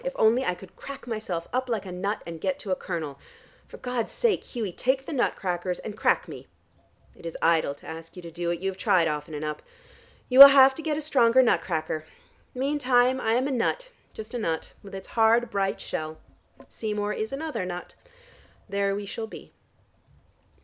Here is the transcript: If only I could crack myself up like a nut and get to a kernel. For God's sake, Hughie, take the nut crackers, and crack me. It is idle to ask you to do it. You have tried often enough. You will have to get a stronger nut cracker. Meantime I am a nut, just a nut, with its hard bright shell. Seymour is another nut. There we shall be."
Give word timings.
If 0.03 0.13
only 0.15 0.43
I 0.43 0.55
could 0.55 0.75
crack 0.75 1.05
myself 1.05 1.47
up 1.53 1.69
like 1.69 1.85
a 1.85 1.91
nut 1.91 2.23
and 2.25 2.41
get 2.41 2.57
to 2.57 2.71
a 2.71 2.75
kernel. 2.75 3.19
For 3.67 3.77
God's 3.77 4.11
sake, 4.11 4.43
Hughie, 4.43 4.71
take 4.71 5.05
the 5.05 5.13
nut 5.13 5.35
crackers, 5.35 5.77
and 5.77 5.95
crack 5.95 6.27
me. 6.27 6.47
It 7.15 7.23
is 7.23 7.37
idle 7.39 7.75
to 7.75 7.85
ask 7.87 8.15
you 8.15 8.23
to 8.23 8.31
do 8.31 8.49
it. 8.49 8.61
You 8.61 8.71
have 8.71 8.79
tried 8.79 9.07
often 9.07 9.35
enough. 9.35 9.59
You 10.27 10.39
will 10.39 10.47
have 10.47 10.73
to 10.73 10.81
get 10.81 10.97
a 10.97 11.03
stronger 11.03 11.43
nut 11.43 11.61
cracker. 11.61 12.03
Meantime 12.55 13.21
I 13.21 13.33
am 13.33 13.47
a 13.47 13.51
nut, 13.51 13.91
just 14.11 14.33
a 14.33 14.39
nut, 14.39 14.73
with 14.81 14.95
its 14.95 15.09
hard 15.09 15.51
bright 15.51 15.79
shell. 15.79 16.17
Seymour 16.67 17.13
is 17.13 17.31
another 17.31 17.63
nut. 17.63 17.93
There 18.67 18.95
we 18.95 19.05
shall 19.05 19.27
be." 19.27 19.53